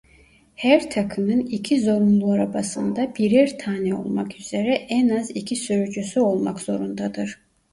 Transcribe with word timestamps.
Her 0.55 0.89
takımın 0.91 1.39
iki 1.39 1.81
zorunlu 1.81 2.31
arabasında 2.31 3.15
birer 3.19 3.57
tane 3.59 3.95
olmak 3.95 4.35
üzere 4.39 4.73
en 4.75 5.09
az 5.09 5.31
iki 5.31 5.55
sürücüsü 5.55 6.19
olmak 6.19 6.59
zorundadır. 6.59 7.39